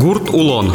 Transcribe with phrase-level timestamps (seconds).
[0.00, 0.72] Гурт Улон.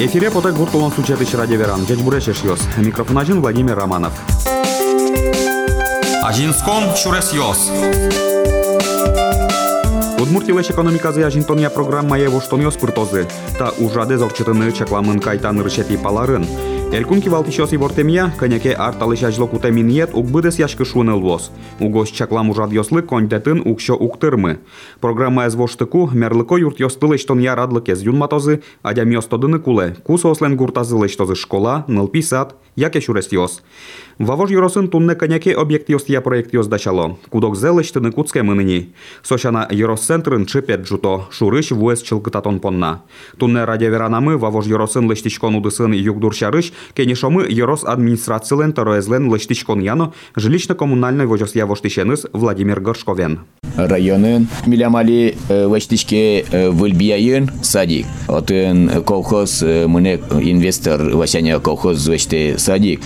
[0.00, 1.86] Эфире потай гурт улон сучатыш радио веран.
[1.86, 2.60] Жеч бурешеш йос.
[2.78, 4.12] Микрофон один Владимир Романов.
[6.24, 7.70] Ажинском Шурес Йос.
[10.18, 13.28] Удмуртилеш экономиказы ажинтония программа его что не спиртозы.
[13.56, 16.44] Та ужаде зокчытыны чакламын кайтан рышети паларын.
[16.91, 21.51] Элькун кивалтишос и вортемия, коняке арталыш ажлок утеминиет угбыдес яшкы шунылвос.
[21.79, 24.59] Угос чаклам ужад йослы коньтетін укшо уктырмы.
[25.01, 29.97] Программа ez воштыку мерлыко юрт йостылыш тон я радлык ez юнматозы, адям йостодыны куле.
[30.05, 33.61] Кус ослен гуртазылыш тозы школа, нылпи сад, яке шурес йос.
[34.22, 37.18] Вавож юросын тунне коняке объект йостия проект йос дачало.
[37.28, 38.92] Кудок зелыш тыны куцке мыныни.
[39.24, 43.02] Сошана юрос центрын чыпет жуто, шурыш вуэс чылкытатон понна.
[43.36, 51.56] Тунне радиоверанамы вавож юросын лыштичкон удысын югдурчарыш, кенешомы юрос администрациялен тороезлен лыштичкон яно, жилищно-коммунальной вожос
[51.56, 53.40] явоштишеныс Владимир Горшковен.
[53.76, 58.06] районын милямали ваштичке вылбияйын садик.
[58.28, 63.00] Отын колхоз мыне инвестор васяня колхоз ваште садик.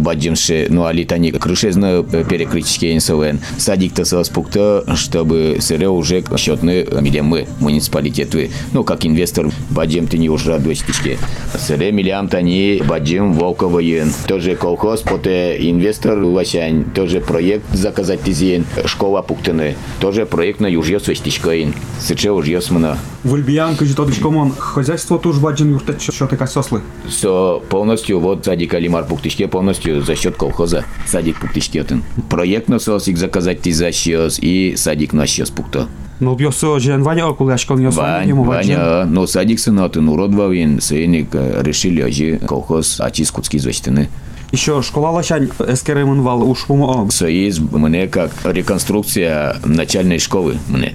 [0.00, 3.40] Баджимши ну али тани крышезно перекрытичке инсовен.
[3.58, 8.50] Садик то пукта, чтобы сыре уже счетны милямы муниципалитеты.
[8.72, 11.18] Ну как инвестор баджим ты не уже ваштичке.
[11.58, 14.12] Сыре милям тани баджим волковоен.
[14.26, 16.84] Тоже колхоз, поте инвестор васянь.
[16.94, 18.64] Тоже проект заказать тизин.
[18.84, 19.76] Школа пуктыны.
[20.00, 21.74] Тоже проект на южье свестичкаин.
[22.00, 22.98] Сыче уже смена.
[23.24, 26.80] Вульбиян, кажи тодыч комон, хозяйство туж баджин юртет что ты сослы.
[27.08, 32.02] Все полностью вот садик Алимар Пуктишке полностью за счет колхоза садик Пуктишкетен.
[32.28, 35.86] Проект на сосик заказать ты за счет и садик на счет Пукто.
[36.18, 41.28] Ну бьёсо жен Ваня около ашкон йос Вань, ему Ваня, но садик сынатын уродвавин, сыник
[41.32, 44.08] решили ожи колхоз ачискутский звездины.
[44.52, 50.94] Еще школа лощань эскеремын вал ушпумо Союз мне как реконструкция начальной школы мне.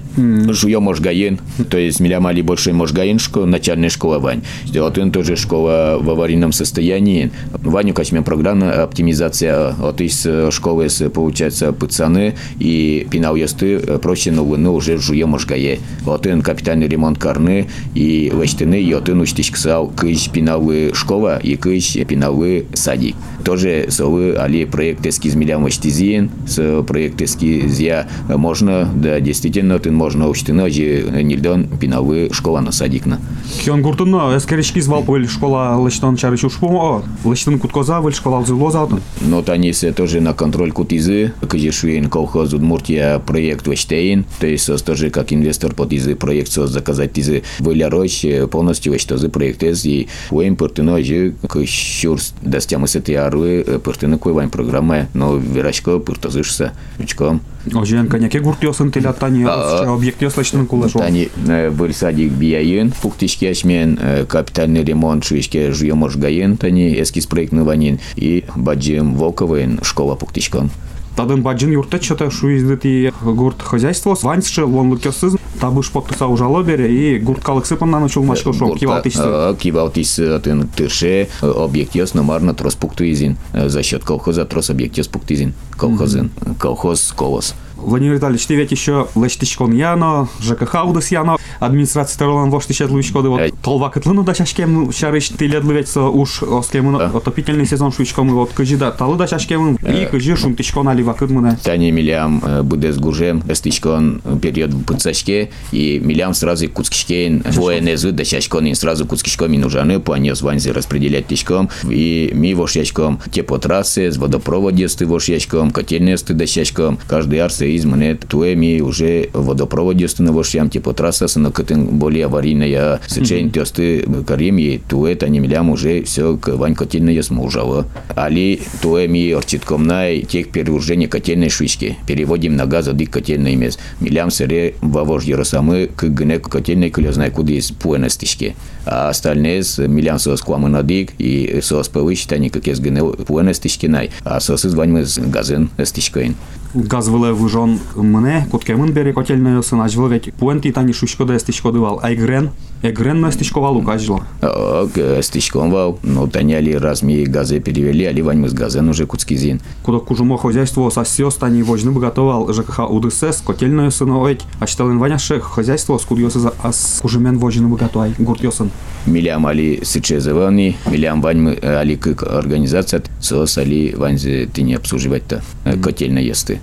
[0.52, 4.44] Жуё можгаин, то есть меня мали больше можгаин школа, начальная школа Вань.
[4.72, 7.32] Вот он тоже школа в аварийном состоянии.
[7.52, 10.24] Ваню качме программа оптимизация от из
[10.54, 15.80] школы с получается пацаны и пинал ясты проще новыны уже жуё можгае.
[16.02, 21.56] Вот он капитальный ремонт карны и вещтыны и от он уштишксал кыш пиналы школа и
[21.56, 23.16] кыш пиналы садик
[23.48, 30.28] тоже совы али проект эскиз милям штизин с проект эскизия можно да действительно ты можно
[30.28, 33.18] учтено же нильдон пиновы школа на садикна
[33.64, 39.00] Кион гуртуно эскеречки звал пыль школа лыштон чарыч ушпумо лыштын куткоза выль школа зылозалтын.
[39.22, 44.82] но тани се тоже на контроль кутизы кыжешуин колхоз Удмуртия проект Вештейн то есть сос
[44.82, 49.86] тоже как инвестор под изы проект сос заказать изы выля рощ полностью вештозы проект эс
[49.86, 53.37] и уэм пыртыно же кыщурс дастямы сетиару
[53.84, 57.40] пыртыны койвайн программа но верачко пыртозышса учком
[57.74, 59.84] Ожен коняке гурт йосын телятани А.
[59.92, 60.92] объект йос лыштын кулеш.
[60.92, 61.28] Тани
[61.70, 63.98] был садик бияйын, пуктишке ашмен
[64.28, 70.70] капитальный ремонт шуишке жуемош гаен, тани эскиз проектный ванин и баджим волковын школа пуктишком.
[71.16, 77.18] Тадын баджин юртет что-то шуиздыти гурт хозяйство ваньше лон лыкёсыз табыш подписа ужало бере и
[77.18, 79.56] гурт калык сыпын начал мачко шок кивалтишсы.
[79.60, 85.54] Кивалтис атын тырше объект яс номарна трос пуктуизин за счет колхоза трос объект яс пуктизин.
[85.76, 86.30] Колхозин.
[86.58, 87.54] Колхоз колос.
[87.78, 93.28] Владимир Витальевич, ты ведь еще лыштичкон яно, ЖКХ удыс яно, администрация таролан вошти щет лучкоды,
[93.28, 98.52] вот толва кытлыну да шашкем шарыш ты лет лывец уж оскемын отопительный сезон шуичком вот
[98.52, 101.58] кыжи да талы да шашкемын и кыжи шумтичкон али вакыт мына.
[101.62, 108.66] Тани милям будес гужем, эстичкон период в пыцашке, и милям сразу куцкишкейн, военезы, да шашкон,
[108.66, 114.16] и сразу куцкишком и нужаны, по они званзи распределять тишком, и ми вошьячком теплотрассы, с
[114.16, 120.22] водопроводе сты вошьячком, котельные сты дощачком, каждый арсы из мне туэ ми уже водопроводе сты
[120.22, 126.02] на вошьям, теплотрасса сына кытын более аварийная, сычейн тесты карим, и туэ тани милям уже
[126.02, 127.86] все к вань котельная смужало.
[128.14, 131.96] Али туэ ми орчиткомнай тех переужение котельной швички.
[132.06, 133.78] Переводим на газ одик котельной мес.
[134.00, 138.56] Милям сыре вавож яросамы к гне котельной кулезнай куды из пуэнестички.
[138.84, 143.86] А остальные с милям сос квамы надик и сос повыщит они как из гне пуэнестички
[143.86, 144.10] най.
[144.24, 146.36] А сос из ваньмы с газын эстичкоин.
[146.74, 151.98] Газ выле выжон мне, коткемын бере котельный сын ажвыл ведь пуэнти тани шушкода эстичкоды вал,
[152.02, 152.50] айгрен,
[152.82, 154.22] эгрен на эстичковал укажло.
[154.42, 159.62] Эстичком вал, ну таняли разми газы перевели, али ваньмы с газен уже куцкизин.
[159.82, 165.40] Куда кужумо хозяйство сосёс тани вожны бы готовал ЖКХ УДСС, котельную сыновить, а читалын ваняше
[165.40, 168.70] хозяйство скудьосы за ас кужумен вожны бы готовай, гурт йосын.
[169.06, 175.42] Милям али сычезывани, милям ваньмы али как организация, сос али ваньзе ты не обслуживать-то
[175.82, 176.57] котельно есты.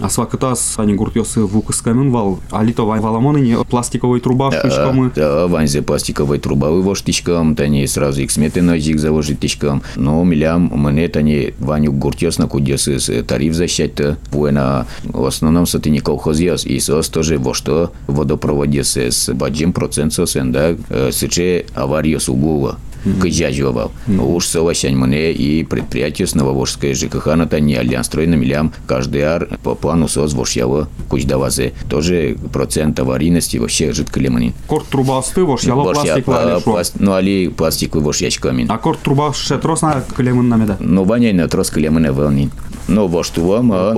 [0.00, 2.40] Асвакытас ани гуртёсы вукыскамын вал.
[2.50, 5.12] Алито валамон не пластиковый труба штучкамы.
[5.14, 9.82] Да, ванзе пластиковой трубовой воштичкам, тани сразу их сметы на зиг заложить тичкам.
[9.96, 14.18] Но милям мне тани ваню гуртёс на кудесы с тариф защита.
[14.32, 20.12] Буена в основном с не колхозиас и сос тоже во что водопроводец с баджим процент
[20.12, 20.74] сосен, да,
[21.10, 22.78] сыче аварию сугува
[23.20, 23.92] кыжаживал.
[24.08, 29.22] Уж совощань мне и предприятие с Нововоржской ЖКХ на тани альянс строй на милям каждый
[29.22, 31.72] ар по плану соз воршьяво кучдавазе.
[31.88, 34.54] Тоже процент аварийности вообще жидколемани.
[34.66, 36.82] Корт труба сты воршьяло пластик шо.
[36.98, 38.66] Ну али пластик воршьячками.
[38.68, 40.76] А корт труба ше трос на клемын намеда.
[40.80, 42.50] Ну ваня на трос клемын волни.
[42.88, 43.94] Ну, во что вам, а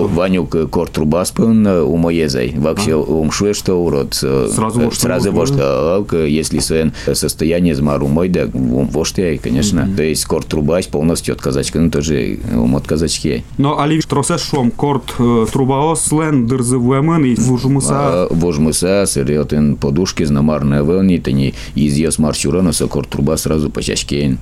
[0.71, 2.55] корт труба спын у моезай.
[2.57, 4.15] Вообще умшуе что урод.
[4.15, 9.81] Сразу Сразу во что, если свое состояние змару мой, да воштяй, конечно.
[9.81, 9.97] Mm-hmm.
[9.97, 13.45] То есть корт трубач полностью от казачка, ну тоже ум от казачки.
[13.59, 15.15] Но али тросе шом корт
[15.53, 18.27] труба слен дырзывуемен и вужмуса.
[18.31, 23.81] Вужмуса, сериотен подушки знамарная велни, тани из ес марчурона, со корт труба сразу по.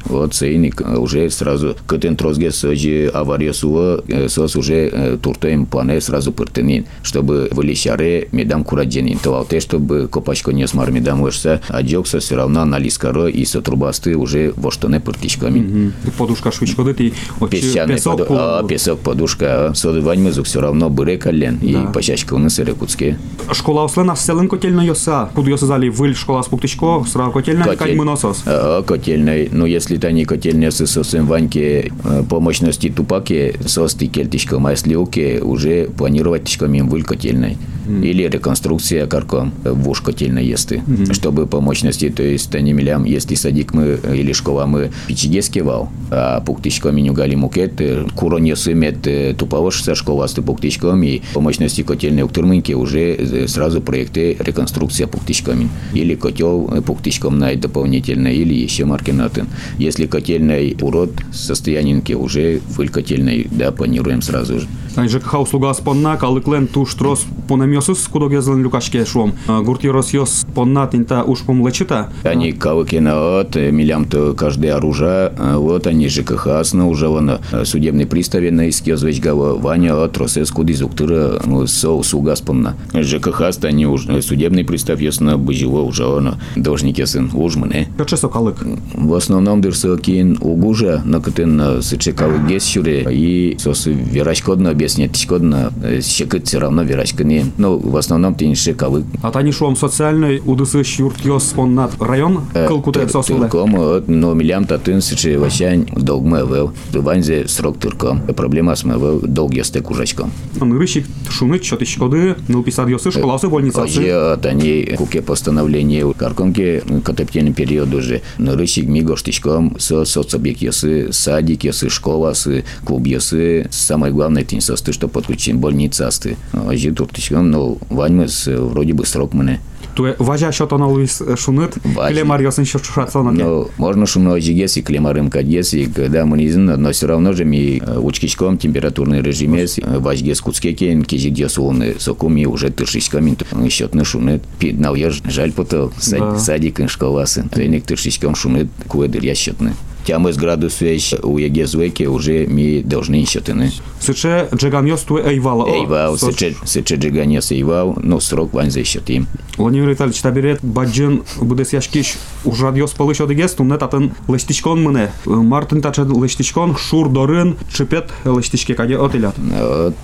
[0.07, 4.03] Вот сейник уже сразу кытен трозге сожи авария суа
[4.35, 9.19] сос уже туртоем плане сразу пыртынин, чтобы вылещаре медам курадженин.
[9.19, 13.45] То те, чтобы копачко не смар медам уешься, а джокса все равно анализ коро и
[13.45, 15.93] со трубасты уже во что не пыртичками.
[16.19, 17.13] Подушка швычка ты
[17.51, 18.35] Песчаный песок, поду...
[18.39, 23.19] а, песок, подушка, соды ваньмызук все равно быре колен и почачка у нас ирекутские.
[23.53, 27.79] Школа ослена селен котельна йоса, куду йоса зали выль школа спуктичко, сра котельна Котель...
[27.79, 28.43] кань мыносос.
[28.47, 31.93] А, котельной, ну если та не котельня с сосем ваньке
[32.29, 37.57] по мощности тупаке сости кельтичко, а если оке уже планировать тичко мим выль котельной.
[37.87, 38.07] Mm-hmm.
[38.07, 41.13] Или реконструкция карком в котельной есты, mm-hmm.
[41.13, 45.59] чтобы по мощности, то есть та не милям, если садик мы или школа мы пичигески
[45.59, 47.83] вал, а пуктичко меню гали мукет,
[48.15, 49.07] куроне сымет
[49.37, 55.69] туповошься школа с пуктичком и по мощности котельной уктурмынки уже сразу проекты реконструкция пуктичками.
[55.93, 59.47] Или котел пуктичком на дополнительно, или еще маркинатын.
[59.79, 64.67] Если котельной урод состоянинки уже выль котельной, да, планируем сразу же.
[64.97, 69.33] А ЖКХ услуга спонна, калыклен туш трос понамёсус, кудо гезлен люкашке шом.
[69.47, 72.11] Гурти росьёс понна тинта уж помлечита.
[72.23, 78.51] Они калыкена от милям то каждое оружие, вот они ЖКХ на уже вон судебный приставе
[78.51, 82.77] на искёзвеч гава Ваня от росес куди зуктыра со услуга спонна.
[82.95, 87.89] ЖКХ стани уж судебный пристав ясно быжило уже он должник ясын уж мне.
[87.99, 88.57] Качесо калык?
[88.95, 95.13] В основном дырсы кин угужа, на кытын сыче калык гес сюре и сос верачкодно объяснять
[95.13, 95.73] тичкодно
[96.03, 97.47] щекыт все равно верачкыне.
[97.59, 99.05] Ну, в основном ты не шикавы.
[99.23, 103.49] А та не шуам социальный удысы щурт йос споннат район кылкуте сосуле?
[103.49, 106.73] Тылком, но милям татын сыче ващань долг мэвел.
[106.93, 108.21] Ванзе срок тырком.
[108.35, 110.33] Проблема с мэвел долг ясте кужачком.
[110.61, 113.83] Нырыщик шуны чотычкоды, ну писад йосы школасы больница.
[113.83, 118.23] Оже, тани куке постановление каркомке катептен период уже.
[118.39, 123.69] Нырыщик мигоштичком со соцобъект ясы, садик ясы, школа сы, клуб ясы.
[123.95, 126.37] Самое главное, ты состы, что подключен больница асты.
[126.53, 129.61] Ажи туртичком, но ваньмыс вроде бы срок мне.
[129.95, 131.75] Туе важа шото на Луис шунет,
[132.09, 133.31] клемар ясын шо шатсона.
[133.31, 137.45] Ну, можно шуно жигес и клемарым кадес, и когда мы не но все равно же
[137.45, 143.37] ми учкичком температурный режим есть, важгес куцкекен, кизидья сулны, сокуми уже тыршичками,
[143.69, 149.75] счетны шунет, пиднал я жаль потел, садик и школасы, треник тыршичком шунет, куэдыр я счетны.
[150.05, 153.73] Тямы с градусуеш у звеке уже ми должны счетыны.
[154.01, 155.67] Сыче джеганьос туе эйвал.
[155.67, 159.27] Эйвал, сыче сыче джеганьос эйвал, но срок вань за счетым.
[159.57, 165.11] Владимир Витальевич табирет баджин будес яшкиш ужадьос палыш одегес тумне татын лештичкон мыне.
[165.25, 169.35] Мартин таче лештичкон шур дорын чипет лештичке каде отелят.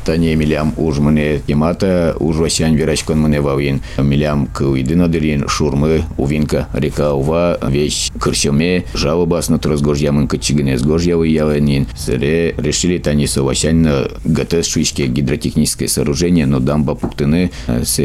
[0.04, 3.82] Тане милям уж мыне темата уж васян верачкон мыне вавин.
[3.98, 9.58] Милям к уйдына дырин шурмы увинка река ува вещь кырсеме жалобас на
[9.90, 11.86] трозго Горжьямын кычыгыне с Горжьявы яванин.
[11.96, 13.86] Сыре решили тани совощань
[14.24, 17.50] ГТС Шуйские гидротехническое сооружение, но дамба пуктыны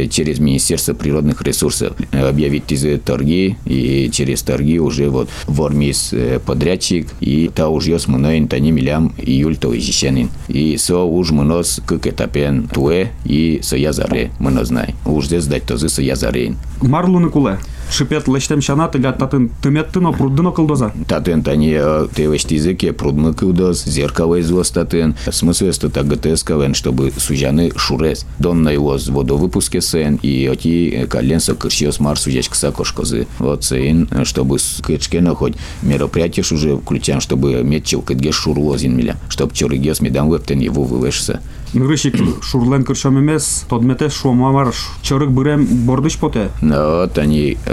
[0.10, 6.14] через Министерство природных ресурсов объявить из торги и через торги уже вот вормис
[6.46, 10.30] подрядчик и та уж ёс мыноин тани милям июль то изищанин.
[10.48, 14.96] И со уж мынос как этапен туэ и со язаре мыно знай.
[15.06, 16.58] Уж здесь дать тоже со язарейн.
[16.82, 17.60] Марлуны куле.
[17.92, 20.92] Шипет лештем шанат или татын тыметтыно пруддыно кылдоза.
[21.08, 21.80] Татын тани
[22.16, 25.16] те вештизеке прудмы кылдос, зеркало извоз татын.
[25.32, 28.26] Смысл это ГТС кавен, чтобы сужаны шурес.
[28.40, 33.28] Дон на его с водовыпуске сен, и оти коленса кыршиос мар сужечка сакошкозы.
[33.40, 39.54] Вот сен, чтобы с кычкена хоть мероприятие уже включаем, чтобы метчил кыдге шурлозин миля, чтобы
[39.54, 41.42] чорыгес медам вептен его вылешся.
[41.74, 46.50] Нырышик шурлен кыршам эмес, тодмете шуамар чырык бырем бордыш поте.
[46.62, 47.18] Но вот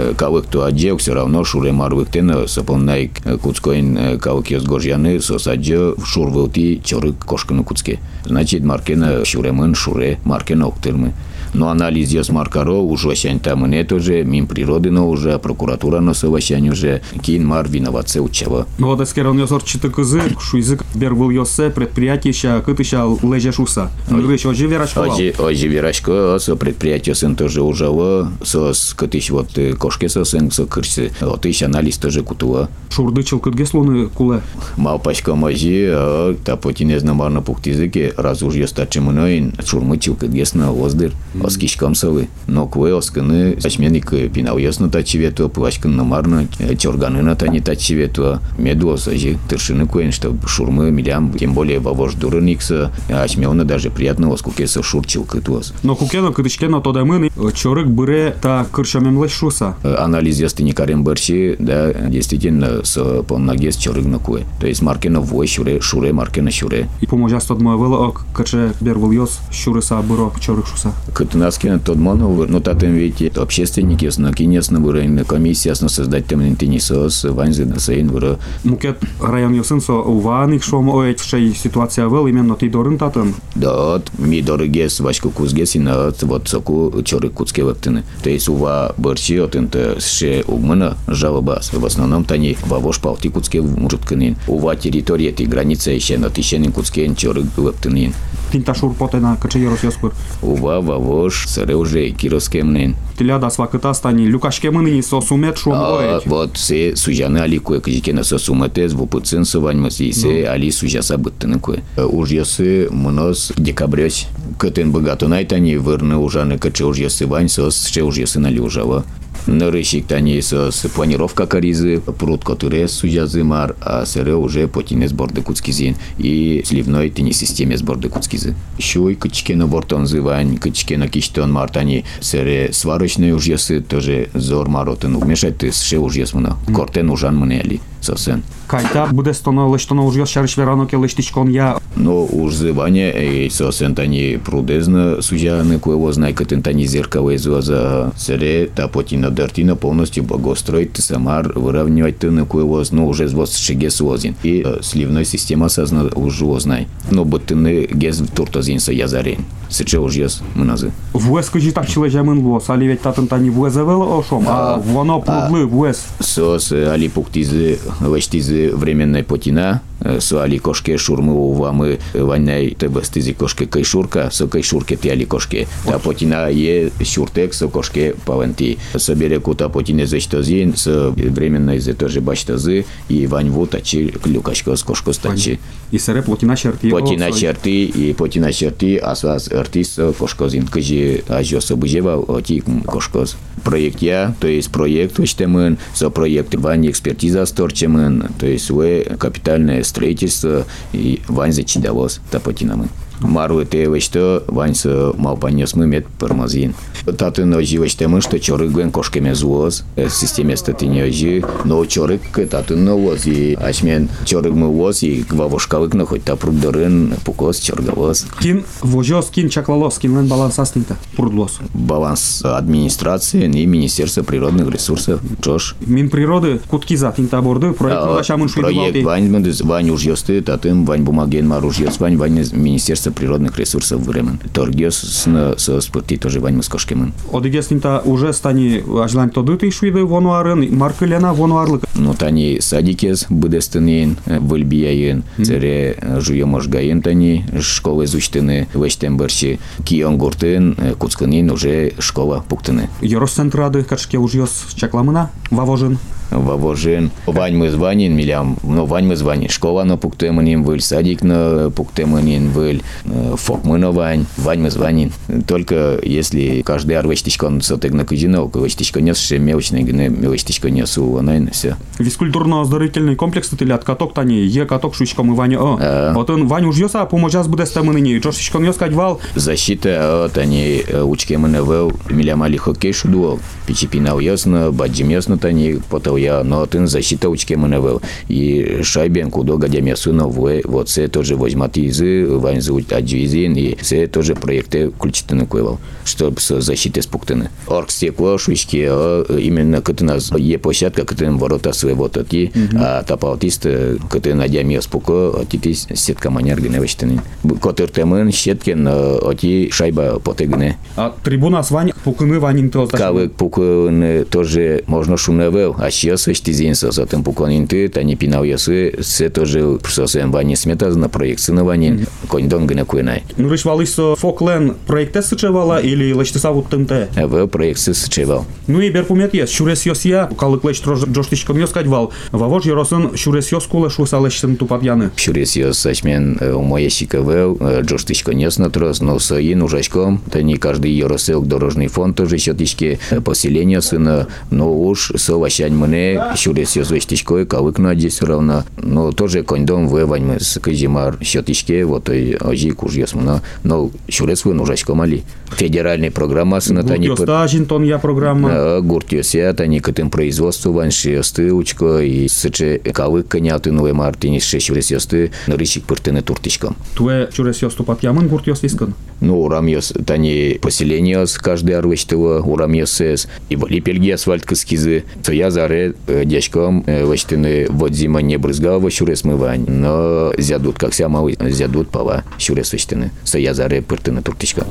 [0.03, 6.81] они кавык то адже все равно шуре марвыктен сапоннай куцкоин кавык ёс горжяны сосадже шурвылти
[6.83, 7.99] чорык кошканы куцке.
[8.25, 11.13] Значит, маркена шуремын шуре, маркена октырмы.
[11.53, 16.13] Но анализ ёс маркаро уже сянь там не тоже, мин природы но уже, прокуратура но
[16.13, 18.65] соващань уже, кин мар виноватце учава.
[18.79, 23.91] Но вот эскерон ёсор читы кызы, шуйзык бер был ёсе предприятие ща кытыша леже шуса.
[24.09, 25.13] Нырыш ожи верашкова.
[25.13, 31.45] Оджи, оджи вирашко, со предприятие сын тоже ужава, со скатыш вот кошке со кырсы, вот
[31.45, 32.69] ищ анализ тоже кутува.
[32.89, 34.41] Шурды чылкытге слоны куле.
[34.77, 39.97] Мал пачка мажи, а та потинез на марна пуктизыке, раз уж я стачы мноин, шурмы
[39.97, 42.27] чилкытгес на воздыр, оскишкам совы.
[42.47, 46.47] Но кве осканы, ачменик пинал ясно тачи ветуа, плачкан на марна,
[46.77, 52.13] чорганы на тани тачи ветуа, меду осажи, тыршины куэн, что шурмы милям, тем более вовож
[52.13, 55.73] дураникса, ачмеона даже приятно оскуке со шур чилкытуас.
[55.83, 59.75] Но кукено кытышкено тодамын чорык быре та кыршамем леш шуса.
[59.83, 64.43] Анализ ясты не карем берши, да, действительно, с поннагес чорык на куэ.
[64.59, 66.87] То есть маркена вой шуре, шуре маркена шуре.
[67.01, 70.93] И поможа стод моя вела ок каче бер был ёс шурыса быро чорык шуса.
[71.13, 76.55] Кытынаскина тот моно, ну татем ведь общественники, на кинес на выраин комиссия, ясно создать темный
[76.55, 78.37] тенисос, ванзы на сейн выра.
[78.63, 83.33] Мукет район ёсын со уваник шом оет шей ситуация вел именно ты дорын татын.
[83.55, 88.03] Да, ми дорогес вашку кузгес и на от вот соку чорык куцке вептыны.
[88.23, 91.71] То есть ува берчи от инте ше угмана жалобас.
[91.73, 94.35] В основном тани вавош палти куцке мурыткынин.
[94.47, 98.13] Ува территория ти граница еще на тишенин куцкен чорык вептынин.
[98.53, 100.11] Тинта шур поте на каче ёрос ёспыр.
[100.43, 102.95] Ува вавош саре уже кировскемнин.
[103.17, 106.27] Тиля да свакыта стани люкашке мыныни со сумет шум А, оет.
[106.27, 111.17] вот се сужаны али кое кыжике на сосуматез в пыцын сываньмас и се али сужаса
[111.17, 111.81] быттыны кое.
[111.97, 114.27] Уж ясы мнос декабрёс.
[114.59, 119.03] Кытын богатунай тани вырны ужаны кычы уж ясы вань сос ше уж ясы нали ужава.
[119.45, 125.95] Нырыщик тани сос планировка каризы, пруд который сужазы мар, а сыры уже потине сборды куцкизин
[126.17, 128.42] и сливной тени системе сборды куцкизы.
[128.79, 134.29] Щуй кычке на бортон зывань, кычке на киштон мар тани сыре сварочные уж ясы тоже
[134.33, 136.57] зор маротын умешать ты ше уж ясмына.
[136.73, 137.61] Кортен ужан мне
[138.03, 138.43] сосен.
[138.67, 141.77] Кайта буде стоно лештоно уж ёс шариш верано ке лештичкон я.
[141.95, 148.69] Но уж зывание и сосен тани прудезно сужаны кое знай кытын тани зеркало за сыре
[148.75, 153.89] та потина дартина полностью благоустроить ты самар выравнивать ты на кое ну уже воз шеге
[153.89, 154.35] свозин.
[154.43, 156.87] И сливной система созна уже знай.
[157.11, 159.45] Но быттыны гез туртозин со язарен.
[159.69, 160.91] Сыче уж яс мназы.
[161.13, 165.65] Вуэс кыжи так чиле жамын лос, али ведь татын тани вуэзевел ошом, а воно прудлы
[165.65, 166.05] вуэс.
[166.19, 172.89] Сос э, али пуктизы, вештизы временной потина, э, со али кошке шурмы увамы ванняй те
[172.89, 175.67] бастизи кошке кайшурка, со кайшурке али кошке.
[175.85, 178.77] Та потина е шуртек со кошке павенти.
[178.95, 185.13] Собере кута потине зештозин, с временной зе тоже баштазы, и ваньву тачи клюкашко с кошко
[185.13, 185.59] стачи.
[185.91, 186.89] И саре плотина черти.
[186.89, 190.67] Потина черти и потина черти, асвас артис кошкозин.
[190.67, 193.37] Кыжи ажоса бужева, оти кошкоз.
[193.63, 199.83] Проект я, то есть проект вычтемын, со проект вань экспертиза сторчемын, то есть вы капитальное
[199.93, 202.89] строительство и вань зачидавос тапотинамын.
[203.23, 206.73] Марвы те вещто вань со малпаньос мы мет пармазин.
[207.17, 213.25] Таты ножи вещтемын, что чорык гвен кошкеме зуоз, системе статини ожи, но чорык таты новоз
[213.25, 218.25] и ашмен чорык мы воз и гвавошкалык на хоть та пруддырын пукос чоргавоз.
[218.41, 220.97] Кин вожос, кин чаклалос, кин лен баланса стинта.
[221.15, 221.59] Прудлос.
[221.73, 225.21] баланс администрации и Министерства природных ресурсов.
[225.41, 225.75] Джош.
[225.85, 228.21] Мин природы куткиза тинта борды, проект А,
[228.53, 229.03] Проект.
[229.03, 234.01] Вань Вань уж ёсты, татым Вань бумаген мар уж ёс, Вань Вань Министерство природных ресурсов
[234.01, 234.39] времен.
[234.53, 237.13] Торгёс с со спорти тоже Вань Москошкемен.
[237.31, 241.83] Одигес тинта уже стани ажлань тоды ты шуйды вонуарын, маркы лена вонуарлык.
[241.95, 250.75] Ну тани садикес будестынен, выльбияен, цере жуё можгаен тани, школы зучтыны, вештен берши, кион гуртын,
[250.97, 252.89] куцкынен уже школа пуктыны.
[253.01, 255.97] Йорос центрады качке уж ёс чакламына, вавожын.
[256.30, 257.10] вавожин.
[257.26, 259.48] Вань мы звонин, милям, ну, вань мы звонин.
[259.48, 264.70] Школа на пуктеманин выль, садик на пуктеманин выль, э, фок мы на вань, вань мы
[264.70, 265.12] звонин.
[265.46, 271.16] Только если каждый ар вештичкон сотек на казино, вештичко нес, ше мелочный гне, вештичко несу,
[271.16, 271.76] она все.
[271.98, 275.78] Фізкультурно-оздоровительний комплекс тилят каток тані, є каток шучком і Ваня О.
[275.80, 276.12] Е.
[276.16, 278.20] Отын Ваню ж йоса, поможас буде стаминині.
[278.20, 283.38] Джошечкон йос кадьвал, Защита от они учке мене вел миля мали хоккей шудуал.
[283.66, 285.76] Пичипинал ясно, баджим ясно тани
[286.13, 288.01] потал я, но тын защита учке мене вел.
[288.27, 294.07] И шайбен кудо гадям ясуно в вот це тоже возьмат изы, ванзу аджвизин, и це
[294.07, 297.49] тоже проекты ключительно куевал, чтобы с защиты спуктыны.
[297.67, 303.03] Орг стекло, шучки, а именно каты нас е площадка, каты ворота свои вот оти, а
[303.03, 303.67] тапалтист,
[304.09, 307.21] каты надям я спуко, отитис сетка манер гневочтыны.
[307.61, 310.77] Котыр темен, щеткен, оти шайба потегне.
[310.95, 316.75] а трибуна с Вань, пукыны Ванин то Кавы пукын тоже можно шуневел, а сейчас вещтизин
[316.75, 321.53] со затем пуконин ты, та не пинал ясы, все тоже прососем вани смета на проекции
[321.53, 323.23] на вани, коньдон гне куенай.
[323.37, 327.07] Ну риш валисо Фоклен проекте сычевала или лечтеса вот тымте.
[327.15, 328.45] В проекции сычевал.
[328.67, 332.11] Ну и бер пумет ес, шурес йос я, калык леч джоштичкон йос кадьвал.
[332.33, 335.09] Вавож йоросын шурес йос куле шуса лечтен тупат яны.
[335.15, 340.91] Пшурес я сачмен у моя щиковел, джоштичко нес на трос, но соин ужачком, не каждый
[340.91, 345.92] еросел дорожный фонд тоже щетички поселения сына, но уж соващань мне,
[346.35, 352.09] шурес я звештичкой, кавык на здесь равно, но тоже кондом вывань с казимар щетичке, вот
[352.09, 355.23] и ожи куж ясмна, но шурес вы ужачком али.
[355.51, 358.81] Федеральная программа сына тани Йоста жинтон я программа.
[358.81, 365.31] Гуртиося, тани кытым производству ванши ясты учко, и сыче кавык коняты новой мартини шешурес ясты,
[365.47, 366.75] нарычик пыртыны туртичком.
[366.95, 368.95] Туе шурес йос тупат ямын гурт йос лискан.
[369.21, 375.03] Ну, урам яс, тани поселение с каждый арвечтова, урам ясес, и боли пельги асфальт кыскизы.
[375.23, 380.93] То я заре дячком вачтыны вот зима не брызгал во шурес мывань, но зядут, как
[380.93, 383.11] ся малы, зядут пава шурес вачтыны.
[383.25, 384.65] So я заре пыртыны туртичком.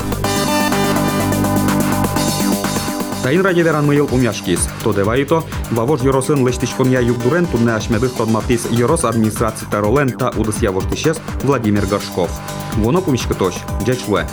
[3.22, 4.68] Тайын ради веран мыйыл умяшкис.
[4.82, 10.60] То девайто, вавож йоросын лештичкон я югдурен тунне ашмедых тодматис йорос администрации таролен та удыс
[10.60, 12.30] явоштишес Владимир Горшков.
[12.74, 13.54] Воно пумишка тош,
[13.86, 14.26] джечлуэ.